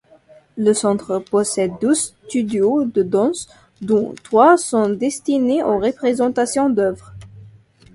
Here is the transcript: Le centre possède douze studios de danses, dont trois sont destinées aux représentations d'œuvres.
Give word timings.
Le 0.57 0.73
centre 0.73 1.19
possède 1.19 1.73
douze 1.79 2.15
studios 2.27 2.85
de 2.85 3.03
danses, 3.03 3.47
dont 3.81 4.15
trois 4.23 4.57
sont 4.57 4.89
destinées 4.89 5.61
aux 5.61 5.77
représentations 5.77 6.71
d'œuvres. 6.71 7.13